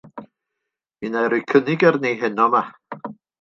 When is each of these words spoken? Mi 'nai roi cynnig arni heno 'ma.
Mi 0.99 1.11
'nai 1.11 1.23
roi 1.33 1.41
cynnig 1.51 1.85
arni 1.91 2.15
heno 2.25 2.49
'ma. 2.55 2.63